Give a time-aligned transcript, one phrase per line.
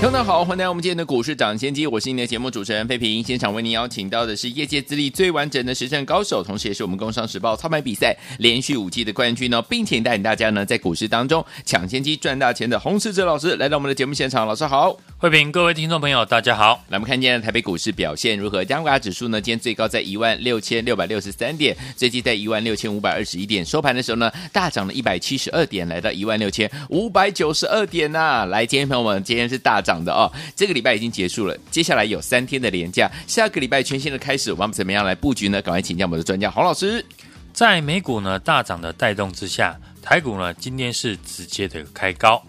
[0.00, 3.20] 听众好，欢迎来到我们今天的股市涨先机，我是您的节目主持人费平。
[3.22, 14.46] 现场为您邀请到的是业界资历最完整的实战高手，同时也是我们工商时报操盘比赛连续五季的冠军呢，并且带领大家呢在股市当中抢先机赚大钱的洪世哲老师来到我们的节目现场。
[14.46, 16.80] 老师好，费平，各位听众朋友大家好。
[16.90, 18.64] 来，我们看今天的台北股市表现如何？
[18.64, 28.44] 加权指数呢，今天最高在一万六千六百六十三点，最低在一万六千五百二十一点，收盘的时候呢大涨了一百七十二点，来到一万六千五百九十二点呐、啊。
[28.44, 30.30] 来，今天朋友们，今天是大涨的哦。
[30.56, 35.62] 这个礼拜已经结束了，接下来有三天的连假，下个礼拜全新的开始，我们怎么样来布局呢？
[35.62, 37.04] 赶快请教我们的专家黄老师。
[37.52, 42.40] 在美股呢大涨的带动之下，台股呢今天是直接的开高，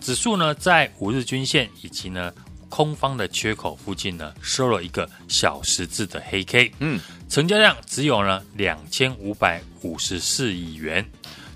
[0.00, 2.32] 指数呢在五日均线以及呢
[2.70, 6.98] 空方的缺口附近呢收了一个小十字的黑 K，嗯，
[7.28, 11.04] 成交量只有呢两千五百五十四亿元。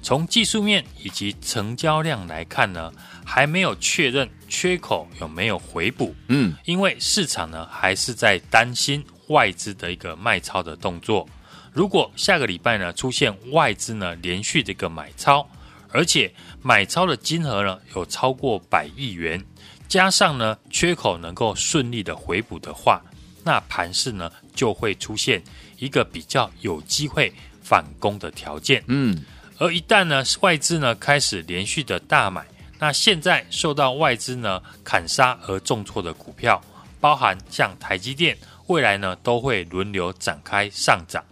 [0.08, 2.90] 从技术面以及成交量来看呢，
[3.26, 6.14] 还没有确认缺口有没有回补。
[6.28, 11.28] 嗯，因为市场呢还是在担心外资的一个卖超的动作。
[11.74, 15.46] 如果下个礼拜呢出现外资呢连续的一个买超，
[15.90, 19.44] 而且买超的金额呢有超过百亿元，
[19.88, 23.02] 加上呢缺口能够顺利的回补的话，
[23.44, 25.42] 那盘势呢就会出现
[25.76, 27.30] 一个比较有机会
[27.62, 28.82] 反攻的条件。
[28.86, 29.22] 嗯。
[29.58, 32.46] 而一旦呢外资呢开始连续的大买，
[32.78, 36.62] 那现在受到外资呢砍杀而重挫的股票，
[37.00, 41.24] 包含像台积电，未来呢都会轮流展开上涨。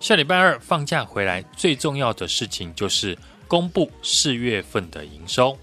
[0.00, 5.56] 下礼拜二放假回来，最重要的事情就是公布四月份的营收。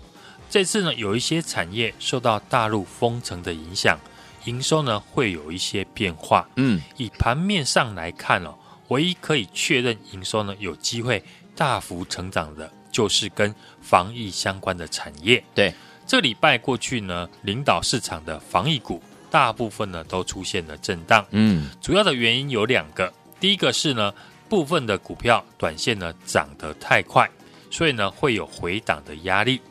[0.50, 4.00] 这次呢有一些产业受到大陆封城的影响，
[4.46, 6.48] 营收呢会有一些变化。
[6.56, 8.56] 嗯，以盘面上来看哦，
[8.88, 11.22] 唯一可以确认营收呢有机会。
[11.56, 15.44] 大幅成长的，就是跟防疫相关的产业。
[15.54, 15.74] 对，
[16.06, 19.02] 这礼拜过去呢，领导市场的防疫股，
[19.32, 21.26] 大部分呢都出现了震荡。
[21.32, 24.14] 嗯，主要的原因有两个，第一个是呢，
[24.50, 27.30] 部分的股票短线呢涨得太快，
[27.72, 29.62] 所以呢会有回档的压力。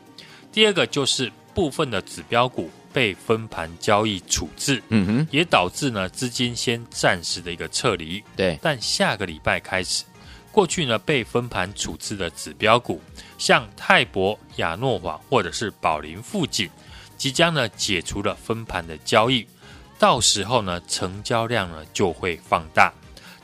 [0.50, 8.22] 第二个就是部分的指标股被分盘交易处置，嗯哼，也导致呢资金先暂时的一个撤离。
[8.36, 10.04] 对，但下个礼拜开始。
[10.54, 13.00] 过去呢，被分盘处置的指标股，
[13.38, 16.70] 像泰博、亚诺华或者是宝林富锦，
[17.16, 19.44] 即将呢解除了分盘的交易，
[19.98, 22.92] 到时候呢，成交量呢就会放大，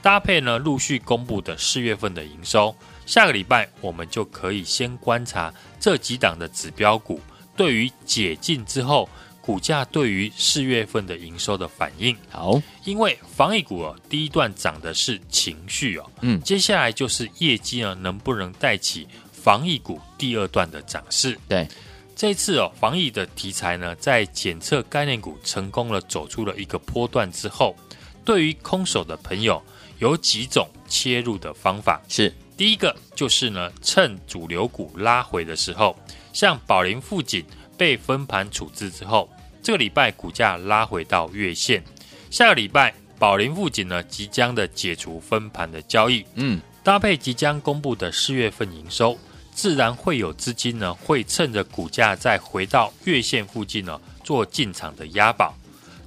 [0.01, 2.73] 搭配呢陆续公布的四月份的营收，
[3.07, 7.21] 下个礼拜我们就可以先观察这几档的指标股
[7.57, 9.09] 对于解禁之后。
[9.41, 12.17] 股价对于四月份的营收的反应。
[12.31, 21.39] 好，因为防疫股哦，第一段涨的是情绪哦，嗯，接下来就是业绩呢能不能带起防疫股第二段的涨势？
[21.49, 21.67] 对，
[22.15, 27.75] 这次哦，防疫的题材呢，在检测概念股成功了走出了一个波段之后，
[28.25, 29.63] 对于空手的朋友
[29.99, 32.33] 有几种切入的方法，是。
[32.57, 35.99] 第一个就是呢，趁主流股拉回的时候，
[36.33, 37.43] 像宝林富锦。
[37.81, 39.27] 被分盘处置之后，
[39.63, 41.83] 这个礼拜股价拉回到月线。
[42.29, 49.19] 下个礼拜宝林富锦呢，即将的解除分盘的交易，嗯，搭配即将公布的四月份营收，
[49.55, 55.57] 自然会有资金呢，会趁着股价再回到月线附近呢，做进场的押宝。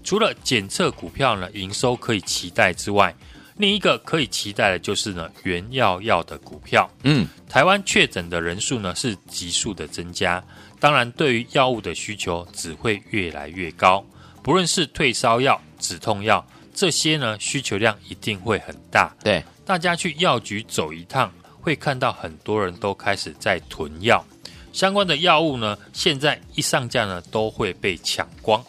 [0.04, 3.16] 除了检测股票呢，营收可以期待之外，
[3.58, 10.44] 另一个可以期待的就是呢，原药药的股票，嗯，台湾确诊的人数呢是急速的增加。
[10.84, 14.06] 当然，对于药物的需求只会越来越高，
[14.42, 19.16] 不论是退烧药、止痛药这些呢，需求量一定会很大。
[19.24, 21.32] 对，大家去药局走一趟，
[21.62, 24.22] 会看到很多人都开始在囤药，
[24.74, 28.62] 相关的药物呢，现在一上架呢，都会被抢光。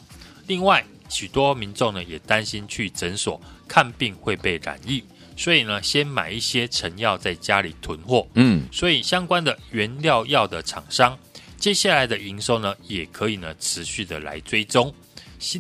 [0.46, 5.02] 另外，许多民众呢也担心去诊所看病会被染疫，
[5.36, 8.24] 所以呢，先买一些成药在家里囤货。
[8.34, 11.18] 嗯，所以相关的原料药的厂商。
[11.64, 14.94] 接下来的营收呢，也可以呢持续的来追踪，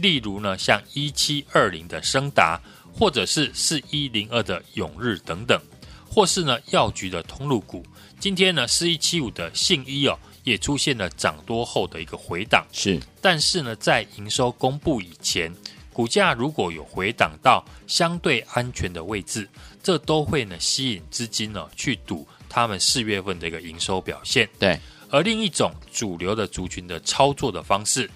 [0.02, 2.60] 例如呢像一七二零的升达，
[2.92, 5.58] 或者是四一零二的永日等等，
[6.06, 7.82] 或是呢药局的通路股。
[8.20, 12.66] 今天呢四一七五的信一哦，也出现了涨多后的一个回档。
[12.70, 15.50] 是，但是呢在营收公布以前，
[15.90, 19.48] 股价如果有回档到相对安全的位置，
[19.82, 24.46] 这都会呢吸引资金呢去赌他们四月份的一个营收表现。
[24.58, 24.78] 对，
[25.10, 28.10] 而另一种主流的族群的操作的方式，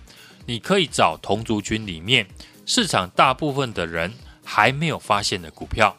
[0.47, 2.27] 你可以找同族群里面
[2.67, 4.13] 市场大部分的人
[4.45, 5.97] 还没有发现的股票，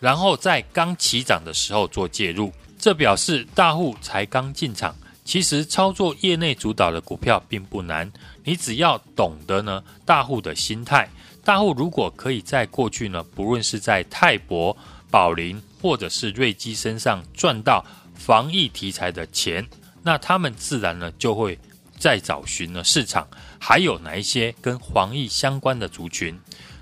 [0.00, 4.94] 然后在刚起涨的时候做介入，这表示大户才刚进场。
[5.24, 8.10] 其实操作业内主导的股票并不难，
[8.42, 11.08] 你只要懂得呢大户的心态。
[11.44, 14.76] 大户如果可以在过去呢，不论是在泰博、
[15.12, 17.84] 宝林或者是瑞基身上赚到
[18.16, 19.64] 防疫题材的钱，
[20.02, 21.58] 那他们自然呢就会
[21.98, 23.26] 再找寻呢市场
[23.58, 26.38] 还有哪一些跟防疫相关的族群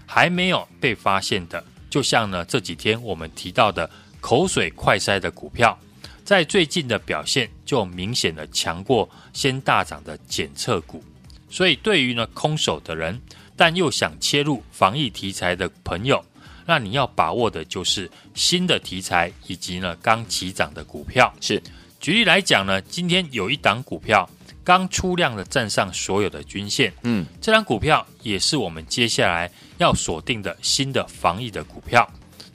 [0.06, 3.88] 还没有被发现的，就像呢这几天我们提到的
[4.20, 5.78] 口水快筛的股票，
[6.24, 11.04] 在最近的表现就明显的强过先大涨的检测股，
[11.48, 13.20] 所以对于呢空手的人。
[13.56, 16.24] 但又想切入防疫题材的朋友，
[16.64, 21.30] 那你要把握的就是新的题材以及呢刚起涨的股票。
[21.42, 21.62] 是，
[22.00, 24.28] 举例来讲呢，今天有一档股票
[24.64, 32.10] 刚出量的站上所有的均线，嗯，这档股票也是我们接下来要锁定的新的防疫的股票。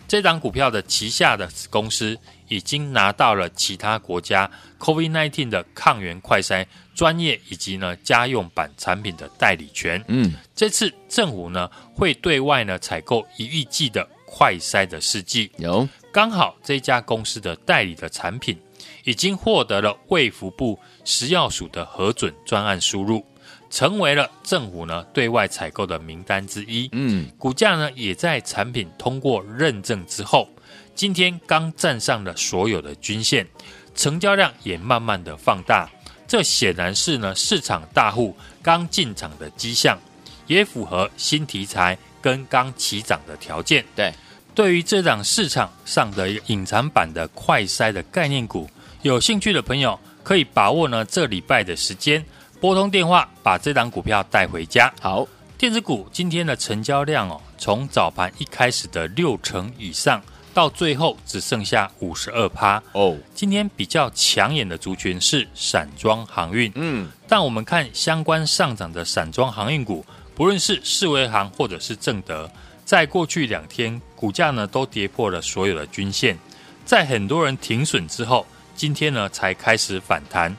[0.07, 4.49] 这档股票的旗下的子公司已经拿到了其他国家
[4.79, 10.03] COVID-19 的抗原快筛专业以及呢家用版产品的代理权。
[10.07, 18.57] 嗯，这次政府呢会对外呢采购一亿剂的快筛的试剂，有刚好这家公司的代理的产品
[19.03, 23.21] 已经获得了卫福部食药署的核准专案输入。
[23.69, 26.87] 成为了政府呢对外采购的名单之一。
[26.93, 30.47] 嗯，股价呢也在产品通过认证之后，
[30.95, 33.45] 今天刚站上了所有的均线，
[33.93, 35.91] 成交量也慢慢的放大。
[36.25, 38.33] 这显然是呢市场大户
[38.63, 39.99] 刚进场的迹象，
[40.47, 43.83] 也符合新题材跟刚起涨的条件。
[43.93, 44.13] 对，
[44.55, 48.69] 对于这档市场上的隐藏版的快筛的概念股，
[49.01, 52.23] 有兴趣的朋友可以把握呢这礼拜的时间。
[52.61, 54.91] 拨通电话，把这档股票带回家。
[55.01, 60.23] 好，电子股今天的成交量哦，从早盘一开始的六成以上，
[60.53, 63.17] 到最后只剩下五十二趴哦。
[63.35, 72.49] 今天比较抢眼的族群是散装航运，嗯，但我们看相关上涨的散装航运股，不论是世维航或者是正德，
[72.85, 76.35] 在过去两天股价呢都跌破了所有的均线，
[76.83, 78.43] 在很多人停损之后，
[78.75, 80.57] 今天呢才开始反弹。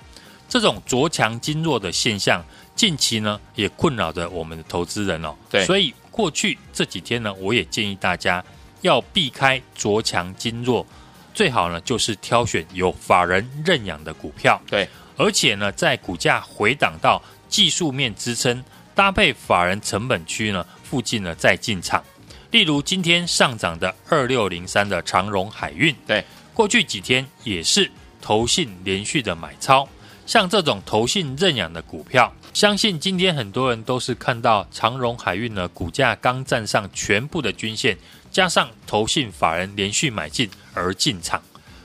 [0.49, 2.45] 这种着强经弱的现象，
[2.77, 5.35] 近期呢也困扰着我们的投资人哦。
[5.51, 8.45] 对，所以过去这几天呢，我也建议大家
[8.83, 10.87] 要避开着强经弱，
[11.35, 14.63] 最好呢就是挑选有法人认养的股票。
[14.69, 18.63] 对，而且呢，在股价回档到技术面支撑，
[18.95, 22.01] 搭配法人成本区呢附近呢再进场。
[22.50, 27.90] 例如今天上涨的二六零三的长荣海运，对，过去几天也是
[28.20, 29.88] 投信连续的买超。
[30.26, 37.96] 像这种投信认养的股票，相信今天很多人都是看到长荣海运呢股价刚站上全部的均线，
[38.32, 41.40] 加上投信法人连续买进而进场。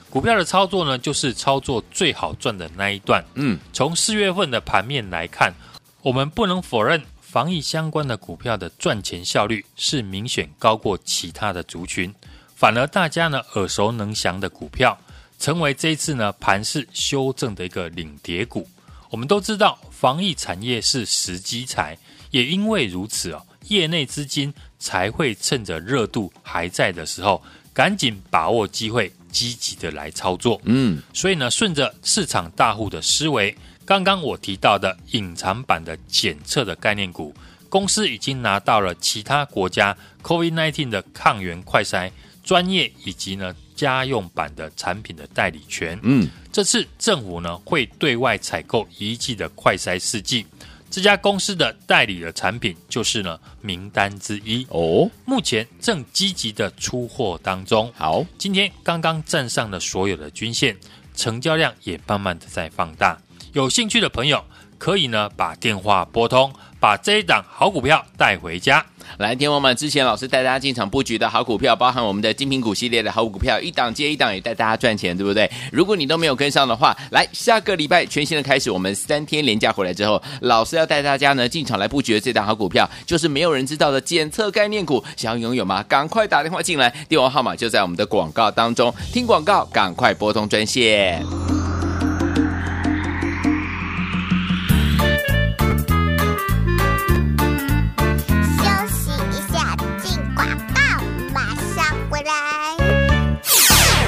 [0.10, 3.24] 股票的操作呢，就是操作最好赚的那一段。
[3.36, 5.54] 嗯，从四月份的盘面来看，
[6.02, 7.02] 我们不能否认
[7.32, 12.14] 防疫相关的股票的赚钱效率是明显高过其他的族群，
[12.58, 15.00] 反而大家呢耳熟能详的股票。
[15.40, 18.68] 成为这一次呢盘势修正的一个领跌股。
[19.10, 21.98] 我们都知道，防疫产业是时机财，
[22.32, 27.42] 也因为如此哦，业内资金才会趁着热度还在的时候，
[27.74, 30.60] 赶紧把握机会，积极的来操作。
[30.66, 33.56] 嗯，所以呢，顺着市场大户的思维，
[33.92, 37.36] 刚刚我提到的隐藏版的检测的概念股，
[37.68, 39.94] 公司已经拿到了其他国家
[40.24, 42.10] COVID-19 的抗原快筛
[42.42, 43.54] 专业以及呢。
[43.74, 50.46] 家用版的产品的代理权，嗯，这次政府呢会对外采购一剂的快筛试剂，
[50.92, 54.64] 这家公司的代理的产品就是呢名单之一。
[54.70, 57.92] 哦，目前正积极的出货当中。
[57.98, 60.78] 好，今天刚刚站上了所有的均线，
[61.16, 63.20] 成交量也慢慢的在放大，
[63.54, 64.42] 有兴趣的朋友
[64.78, 68.84] 可以呢把电话拨通，把这一档好股票带回家。
[69.18, 75.52] 来，天王们，之前老师带大家进场布局的好股票，包含我们的精品股系列的好股票，一档接一档，也带大家赚钱，对不对？
[75.70, 85.84] 如果你都没有跟上的话，来下个礼拜全新的开始，我们三天连假回来之后，老师要带大家呢进场来布局的这档好股票，就是没有人知道的检测概念股，想要拥有吗？
[85.84, 91.61] 赶快打电话进来，电话号码就在我们的广告当中，听广告赶快拨通专线。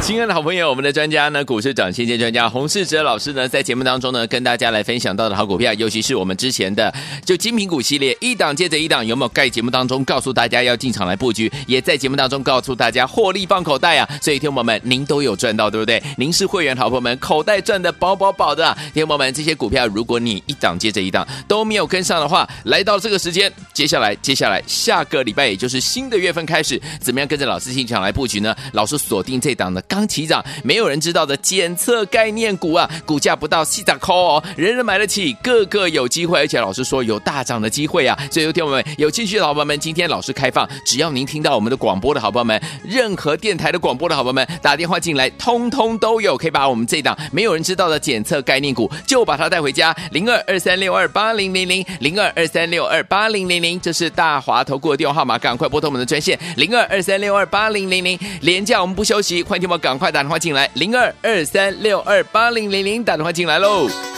[0.04, 6.94] 亲爱的好朋友，我们的专家呢，股市长先见专家洪世哲老师呢，在节目当中呢，跟大家来分享到的好股票，尤其是我们之前的
[7.24, 9.32] 就精品股系列，一档接着一档，有没有？
[9.34, 14.10] 在节目当中告诉大家要进场来布局，也在节目当中告诉大家获利放口袋啊！
[14.22, 16.04] 所以，听众朋友们，您都有赚到，对不对？
[16.18, 18.78] 您是会员好朋友们，口袋赚的饱饱饱的啊！
[18.94, 28.54] 听友们，这些股票，如果你一档接着一档都没有跟上的话，来到这个时间，接下来，接下来下个礼拜，也就是新的月份开始，怎么样跟着老师进场来布局呢？
[28.74, 29.82] 老师锁定这档的。
[29.94, 38.18] 刚起涨，没有人知道的检测概念股啊，股价不到四十块哦，人人买得起，个个有机会，而且老师说有大涨的机会啊！
[38.32, 49.96] 所以，有听友们有兴趣的好朋友们，今天老师开放，只要您听到我们的广播的好朋友们，任何电台的广播的好朋友们打电话进来，通通都有，可以把我们这档没有人知道的检测概念股，就把它带回家。
[50.10, 59.83] 零二二三六二八零零零零二二三六二八零零零，这是大华投顾的电话号码，赶快拨通我们的专线零二二三六二八零零零，连假我们不休息，欢迎听我。
[59.84, 64.13] 赶快打电话进来，零二二三六二八零零零，打电话进来喽。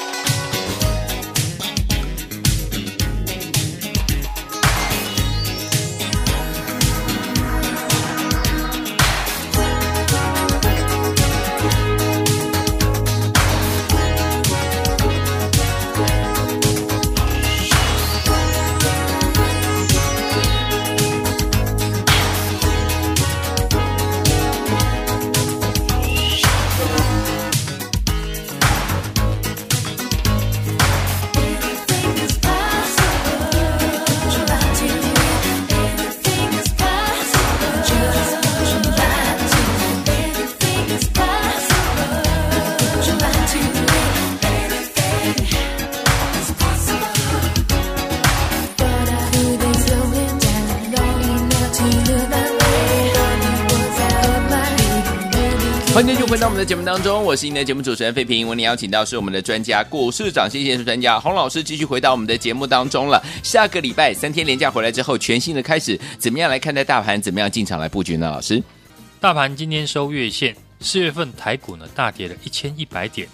[55.95, 58.45] 欢迎继续回到我们的节目当中，我是您的节目主持人费平。
[58.45, 63.23] 我们邀请到是我们的专家，股市涨先见专家洪老师，继续回到我们的节目当中了。
[63.43, 67.21] 下个礼拜三天连假回来之后，全新的开始，怎么样来看待大盘？
[67.21, 68.29] 怎么样进场来布局呢？
[68.29, 68.61] 老师，
[69.21, 73.25] 大盘今天收月线，四月份台股呢大跌了一千一百点。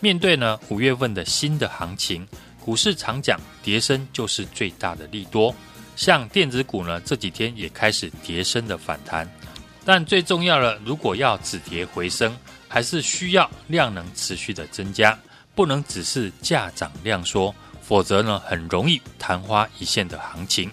[0.00, 2.26] 面对呢五月份的新的行情，
[2.60, 5.54] 股市常讲跌升就是最大的利多。
[5.94, 9.30] 像电子股呢这几天也开始跌升的反弹。
[9.88, 12.36] 但最重要的，如果要止跌回升，
[12.68, 15.18] 还是需要量能持续的增加，
[15.54, 20.70] 不能只是价涨量缩，否则呢，很容易昙花一现的行情。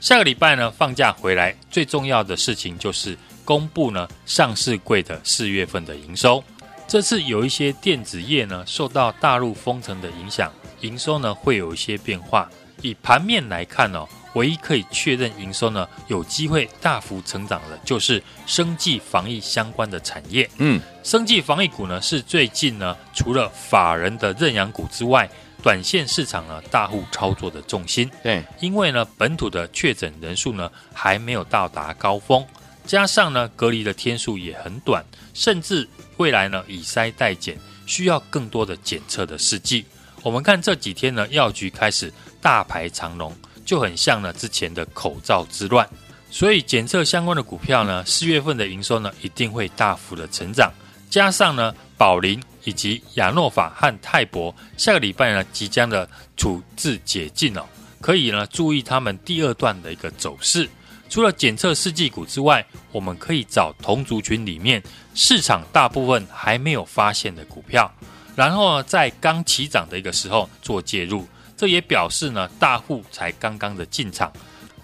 [0.00, 6.42] 下个礼拜呢，放假回来，最重要的事情就是公布呢上市柜的四月份的营收。
[6.88, 12.50] 这次有一些电子业呢受到大陆封城的影响，营收呢会有一些变化。
[12.82, 14.04] 以盘面来看、哦。
[14.34, 20.48] 唯一可以确认营收呢有机会大幅成长的，就是生技防疫相关的产业。
[20.58, 25.28] 嗯，生技防疫股呢是最近呢除了法人的认养股之外，
[25.62, 28.08] 短线市场呢大户操作的重心。
[28.22, 32.46] 对，因为呢本土的确诊人数呢还没有到达高峰，
[32.84, 35.04] 加上呢隔离的天数也很短，
[35.34, 39.84] 甚至未来呢以筛代检需要更多的检测的试剂。
[40.22, 43.34] 我们看这几天呢药局开始大排长龙。
[43.68, 45.86] 就很像呢之前的口罩之乱，
[46.30, 50.72] 所以检测相关的股票呢，四月份的营收呢一定会大幅的成长。
[51.10, 57.62] 加上呢宝林以及亚诺法和泰博下个礼拜呢即将的处置解禁哦，
[58.00, 60.66] 可以呢注意他们第二段的一个走势。
[61.10, 64.82] 除了检测试剂股之外，我们可以找同族群里面
[65.14, 67.92] 市场大部分还没有发现的股票，
[68.34, 71.28] 然后呢在刚起涨的一个时候做介入。
[71.58, 74.32] 这也表示呢，大户才刚刚的进场。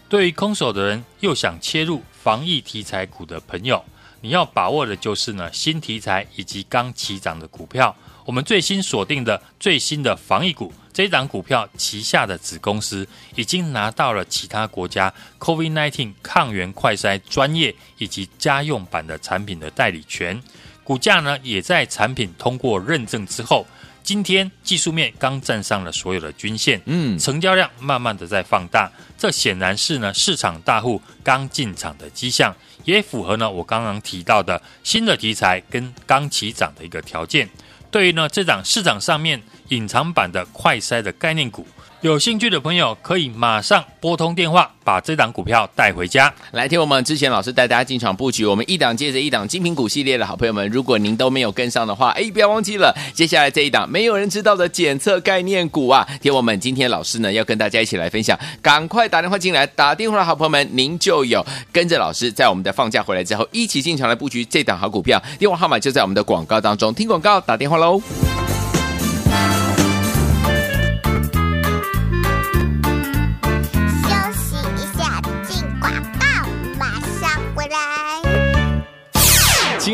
[0.08, 3.82] 对于空手的人，又想切入防疫题材股的朋友，
[4.20, 7.94] 你要把握的就是呢新题材以及刚起涨的股票。
[8.24, 20.42] 我们最新锁定的最新的防疫股，这一档股票旗下的子公司已经拿到了其他国家 COVID-19 抗原快筛专业以及家用版的产品的代理权，
[20.82, 23.64] 股价呢也在产品通过认证之后。
[24.04, 37.48] 今天技术面刚站上了所有的均线，嗯，成交量慢慢的在放大，这显然是呢市场大户刚进场的迹象，也符合呢我刚刚提到的新的题材跟刚起涨的一个条件。
[37.90, 41.66] 对于呢这档市场上面隐藏版的快筛的概念股，
[42.04, 46.30] 有兴趣的朋友可以马上拨通电话，把这档股票带回家。
[46.50, 61.42] 来听我们之前老师带大家进场布局，我们一档接着一档精品股系列的好朋友们，如果您都没有跟上的话，哎，不要忘记了，接下来这一档没有人知道的检测概念股啊，听我们今天老师呢要跟大家一起来分享，赶快打电话进来，打电话的好朋友们，您就有
[61.72, 68.02] 跟着老师在我们的放假回来之后一起进场来布局这档好股票，电话号码就在我们的广告当中，听广告打电话喽。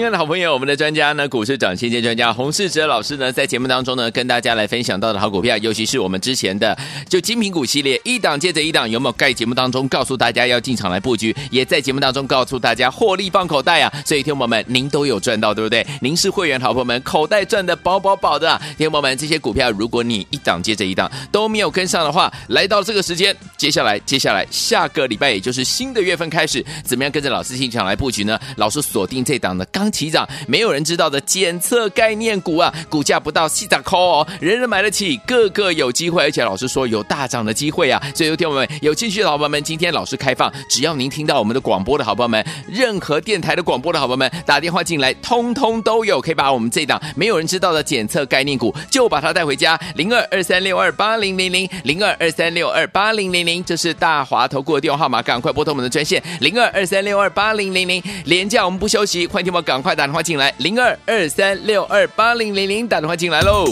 [0.01, 6.75] 亲爱的好朋友，我们的专家呢，股市长先见专家洪世哲老师呢，在节目当中呢，跟大家来分享到的好股票，尤其是我们之前的
[7.07, 9.13] 就精品股系列，一档接着一档，有没有？
[9.19, 13.93] 在节目当中告诉大家要进场来布局，也在节目当中告诉大家获利放口袋啊！
[14.07, 15.87] 所以，听友们，您都有赚到，对不对？
[16.01, 18.59] 您是会员好朋友们，口袋赚的饱饱饱的啊！
[18.79, 28.41] 听友们，这些股票，如果你一档接着一档都没有跟上的话，来到这个时间，接下来，接下来下个礼拜，也就是新的月份开始，怎么样跟着老师进场来布局呢？
[28.57, 29.63] 老师锁定这档的。
[29.67, 38.03] 刚起涨，没有人知道的检测概念股啊，股价不到四十块哦，人人买得起，个个有机会，而且老师说有大涨的机会啊！
[38.15, 49.79] 所以，有听我们有兴趣的好朋友们，今天老师开放，只要您听到我们的广播的好朋友们，任何电台的广播的好朋友们打电话进来，通通都有，可以把我们这档没有人知道的检测概念股，就把它带回家。
[49.95, 59.61] 零二二三六二八零零零零二二三六二八零零零，这是大华投顾的电话号码，赶快拨通我们的专线零二二三六二八零零零，连假我们不休息，欢迎听我。
[59.61, 63.65] 赶快打电话进来，零二二三六二八零零零，打电话进来喽。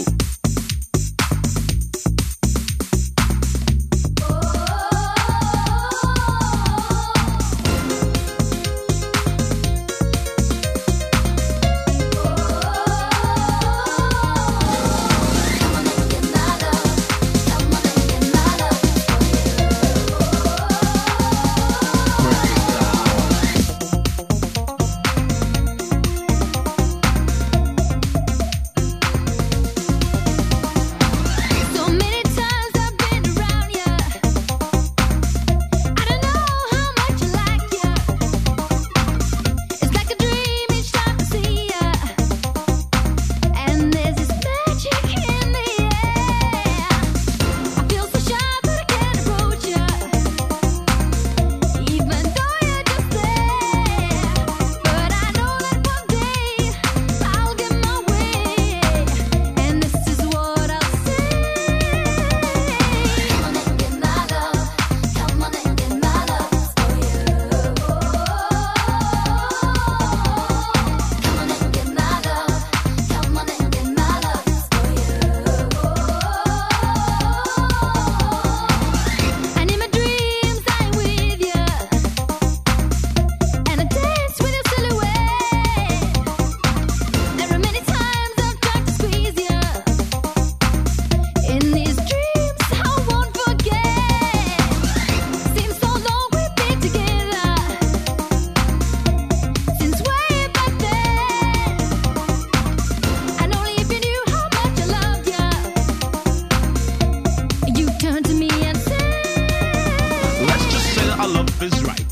[111.61, 112.08] is right.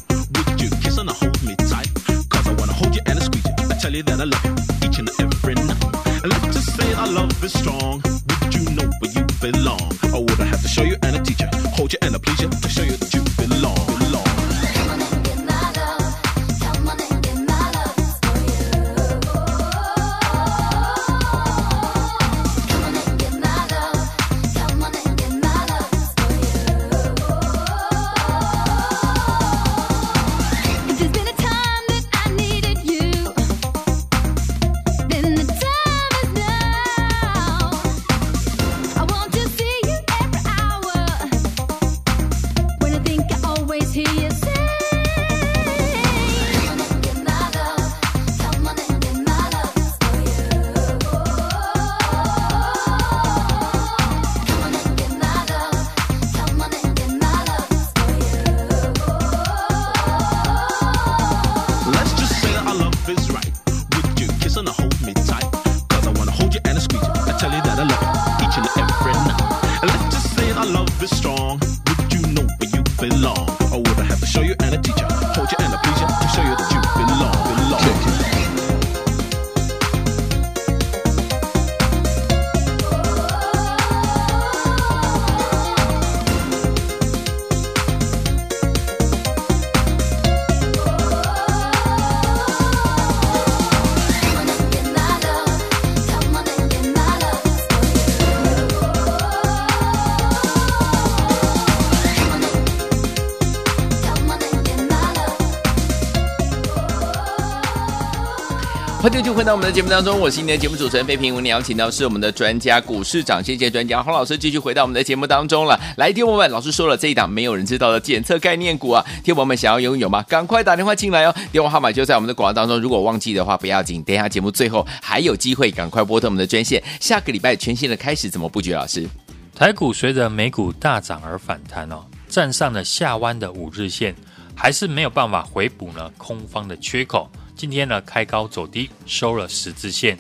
[109.08, 111.34] 欢迎继续回到我们的节目当中，我是今天的节目主持人费平。
[111.34, 115.80] 我们邀请到是我们的专家股市长，谢谢专家洪老师，继续回到我们的节目当中了。
[115.96, 120.22] 来，听我们老师说了，这一档没有人知道的检测概念股啊，听我们想要拥有吗？
[120.24, 122.78] 赶快打电话进来哦，电话号码就在我们的广告当中。
[122.82, 126.84] 如果忘记的话，不要紧，等一下节目最后还有机会，赶快拨通我们的专线。
[127.00, 128.74] 下个礼拜全新的开始，怎么布局？
[128.74, 129.08] 老师，
[129.56, 134.14] 台股随着美股大涨而反弹哦，站上了下弯的五日线。
[134.60, 137.30] 还是没有办法回补呢空方的缺口。
[137.58, 140.16] 今天呢开高走低，收了十字线，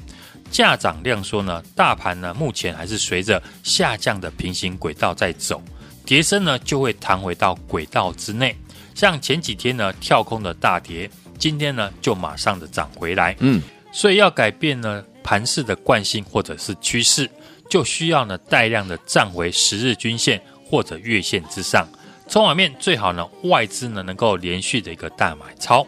[0.49, 5.61] 价涨量缩呢，大盘呢目前还是随着下降的平行轨道在走，
[6.03, 8.57] 跌深呢就会弹回到轨道之内。
[8.95, 13.35] 像前几天呢跳空的大跌，今天呢就马上的涨回来。
[13.39, 17.29] 嗯，所以要改变呢盘势的惯性或者是趋势，
[17.69, 21.87] 就需要呢带量的站回十日均线或者月线之上。
[22.27, 25.85] 筹码面最好呢，外资呢能够连续的一个大买超。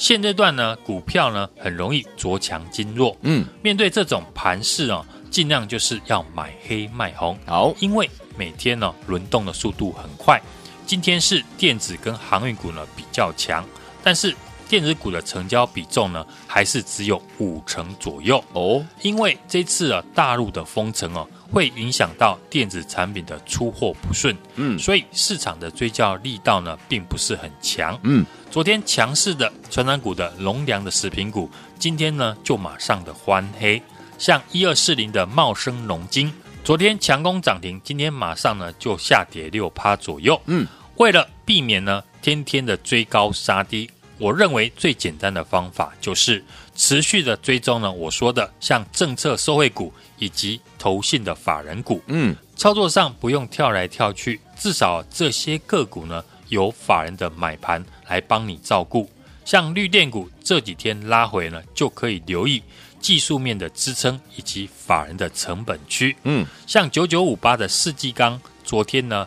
[0.00, 3.14] 现阶段呢，股票呢很容易着强筋弱。
[3.20, 7.38] 嗯，面对这种盘势啊，尽量就是要买黑卖红。
[7.44, 10.40] 好，因为每天呢轮动的速度很快。
[10.86, 13.62] 今天是电子跟航运股呢比较强，
[14.02, 14.34] 但是
[14.70, 18.42] 电子股的成交比重呢还是只有五成左右。
[18.54, 21.28] 哦，因为这次啊大陆的封城哦。
[21.52, 28.24] 会影响到电子产品的出货不顺，嗯，所以市场的追价力道呢，并不是很强，嗯。
[28.50, 33.80] 昨天强势的传产股的农粮的食品股，今天呢就马上的翻黑，
[34.18, 36.32] 像一二四零的茂生农金，
[36.64, 40.66] 昨天强攻涨停，今天马上呢就下跌六趴左右，嗯。
[40.96, 46.44] 为了避免呢天天的追高杀低，我认为最简单的方法就是
[46.76, 49.92] 持续的追踪呢，我说的像政策受惠股。
[50.20, 59.08] 以及投信的法人股，嗯，操作上不用跳来跳去，至少这些个股呢有法人的买盘来帮你照顾。
[59.46, 62.62] 像绿电股这几天拉回呢，就可以留意
[63.00, 66.14] 技术面的支撑以及法人的成本区。
[66.24, 69.26] 嗯，像九九五八的世纪钢，昨天呢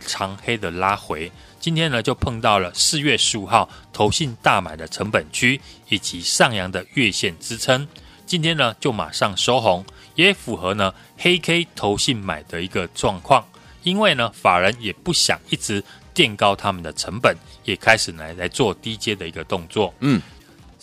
[0.00, 1.30] 长黑的拉回，
[1.62, 7.86] 今天呢就碰到了四月十五号投信大买的成本区以及上扬的月线支撑，
[8.26, 9.86] 今天呢就马上收红。
[10.16, 13.46] 也符合呢黑 K 投信买的一个状况，
[13.84, 19.94] 因为呢法人也不想一直垫高他们的成本，也开始来来做低阶的一个动作。
[20.00, 20.20] 嗯，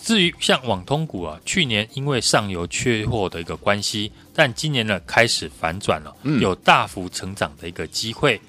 [0.02, 8.39] 至于像网通股啊，去年因为上游缺货的一个关系，但今年呢开始反转了，有大幅成长的一个机会，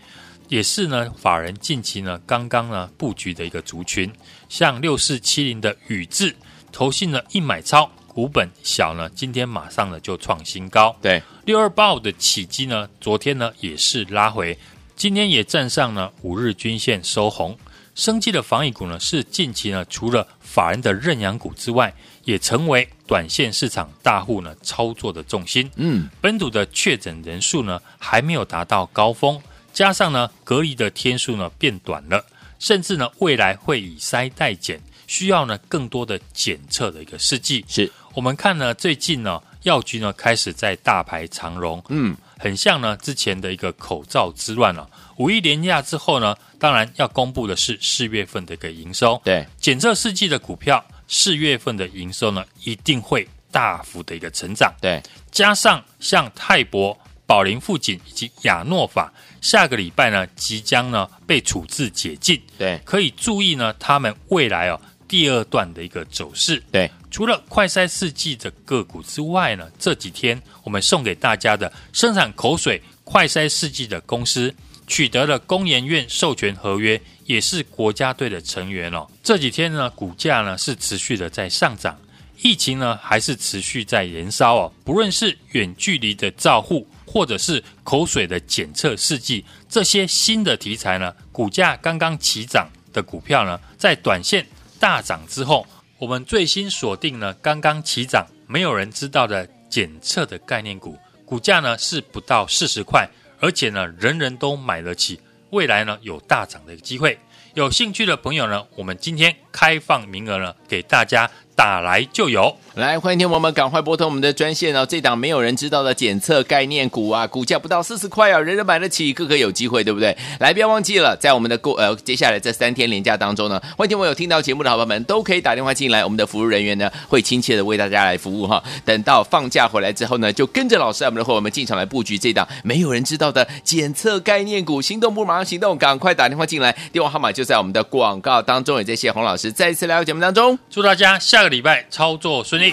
[0.50, 4.12] 也是呢法人近期呢刚刚呢布局的一个族群，
[4.48, 6.36] 像六四七零的宇智
[6.70, 7.90] 投信呢一买超。
[8.12, 10.94] 股本小呢，今天马上呢就创新高。
[11.00, 14.58] 对，六二八五的起基呢，昨天呢也是拉回，
[14.96, 17.56] 今天也站上了五日均线收红。
[17.94, 25.70] 生技的防疫股呢，是近期呢除了法人的认养股之外，也成为短线市场大户呢操作的重心。
[25.76, 29.40] 嗯，本土的确诊人数呢还没有达到高峰，
[29.80, 32.22] 加上呢隔离的天数呢变短了，
[32.58, 34.78] 甚至呢未来会以筛代检。
[35.06, 37.90] 需要呢更多的检测的一个试剂，是。
[38.12, 44.86] 我们看呢最近呢药局呢开始在大排长龙，嗯，很像呢之前的一个口罩之乱了。
[45.16, 56.96] 五一连假之后呢，当然要公布的是四月份的一个营收，对，检测试剂的股票四月份的营收呢一定会大幅的一个成长，对，加上像泰博、
[57.30, 59.12] 宝林富锦以及亚诺法。
[59.40, 66.60] 下个礼拜呢，即将呢被处置解禁，对，可以注意呢他们未来哦第二段的一个走势。
[66.72, 74.52] 对，除了快筛试剂的个股之外呢，这几天我们送给大家的生产口水快筛试剂的公司
[74.88, 79.06] 取得了工研院授权合约，也是国家队的成员哦。
[79.22, 81.96] 这几天呢，股价呢是持续的在上涨，
[82.42, 84.72] 疫情呢还是持续在燃烧哦。
[84.84, 86.84] 不论是远距离的照护。
[87.12, 94.46] 或者是口水的检测试剂，这些新的题材呢，股价刚刚起涨的股票呢，在短线
[94.78, 95.66] 大涨之后，
[95.98, 103.08] 我们最新锁定了刚刚起涨、没有人知道的检测的概念股，股价呢是不到四十块，
[103.40, 105.18] 而且呢人人都买得起，
[105.50, 107.18] 未来呢有大涨的机会。
[107.54, 111.30] 有兴趣的朋友呢，我们今天开放名额呢，给大家。
[111.56, 114.86] 打来就有，来欢迎听我们赶快拨通我们的专线哦！
[114.86, 120.16] 这档没有人知道的检测概念股啊，股价不到四十块啊，人人买得起，个个有机会，对不对？
[120.38, 128.62] 来，不要忘记了，在我们的过呃接下来这三天连假当中呢，欢迎听我有听到节目的好朋友们都可以打电话进来，我们的服务人员呢会亲切的为大家来服务哈。
[128.86, 141.50] 等到放假回来之后呢，就跟着老师我们的伙伴们进场来布局这档没有人知道的检测概念股，行动不马上行动，赶快打电话进来，电话号码就在我们的广告当中，也谢谢洪老师再一次来到节目当中，祝大家下个。
[141.50, 142.72] 礼拜操作顺利。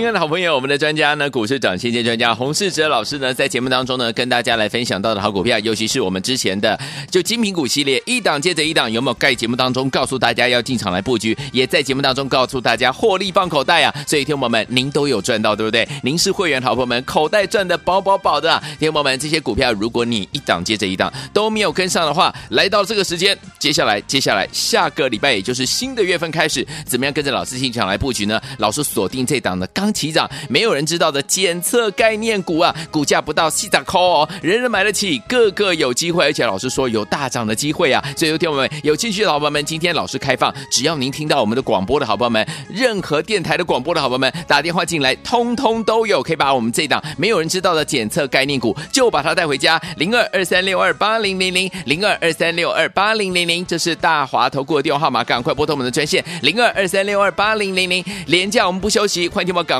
[0.00, 15.86] 亲爱的好朋友，我们的专家呢，股市涨先见专家洪世哲老师呢，在节目当中呢，跟大家来分享到的好股票，尤其是我们之前的就精品股系列，一档接着一档，有没有在节目当中告诉大家要进场来布局，也在节目当中告诉大家获利放口袋啊，所以听众朋友们，您都有赚到，对不对？
[16.02, 28.40] 您是会员好朋友们，口袋赚的饱饱饱的啊，听友们，这些股票如果你一档接着一档都没有跟上的话，来到这个时间，接下来接下来下个礼拜，也就是新的月份开始，怎么样跟着老师进场来布局呢？
[28.56, 38.02] 老师锁定这档的刚起涨，没有人知道的检测概念股啊，股价不到四十块哦，人人买得起，个个有机会，而且老师说有大涨的机会啊！
[38.16, 49.80] 所以，有听我们有兴趣的好朋友们，今天老师开放，只要您听到我们的广播的好朋友们，任何电台的广播的好朋友们打电话进来，通通都有，可以把我们这档没有人知道的检测概念股，就把它带回家。
[49.96, 59.79] 零二二三六二八零零零零二二三六二八零零零，这是大华投顾的电话号码，赶快拨通我们的专线零二二三六二八零零零，连假我们不休息，欢迎听我赶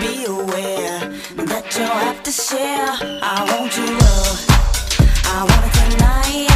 [0.00, 0.98] Be aware
[1.36, 2.88] that you'll have to share.
[3.22, 4.46] I want your love.
[5.26, 6.49] I want it tonight.